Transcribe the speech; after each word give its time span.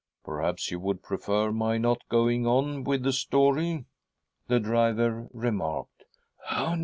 "Perhaps 0.25 0.71
you 0.71 0.79
would 0.79 1.03
prefer 1.03 1.51
my 1.51 1.77
not 1.77 2.01
going 2.09 2.47
on 2.47 2.83
with 2.83 3.03
the 3.03 3.13
story?" 3.13 3.85
the 4.47 4.59
driver 4.59 5.27
remarked. 5.31 6.05